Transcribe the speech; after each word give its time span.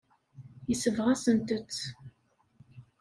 Yesbeɣ-asent-tt. 0.69 1.81